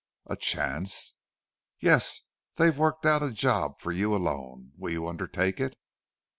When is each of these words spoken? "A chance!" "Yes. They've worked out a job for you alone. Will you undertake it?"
"A 0.25 0.35
chance!" 0.35 1.13
"Yes. 1.79 2.21
They've 2.55 2.75
worked 2.75 3.05
out 3.05 3.21
a 3.21 3.29
job 3.29 3.79
for 3.79 3.91
you 3.91 4.15
alone. 4.15 4.71
Will 4.75 4.89
you 4.91 5.07
undertake 5.07 5.59
it?" 5.59 5.77